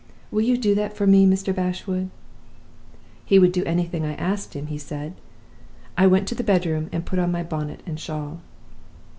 Will 0.31 0.41
you 0.41 0.57
do 0.57 0.73
that 0.73 0.97
for 0.97 1.05
me, 1.05 1.27
Mr. 1.27 1.53
Bashwood?' 1.53 2.09
"He 3.23 3.37
would 3.37 3.51
do 3.51 3.63
anything 3.65 4.03
I 4.03 4.15
asked 4.15 4.55
him, 4.55 4.65
he 4.65 4.79
said. 4.79 5.13
I 5.95 6.07
went 6.07 6.21
into 6.21 6.33
the 6.33 6.43
bedroom 6.43 6.89
and 6.91 7.05
put 7.05 7.19
on 7.19 7.31
my 7.31 7.43
bonnet 7.43 7.83
and 7.85 7.99
shawl. 7.99 8.41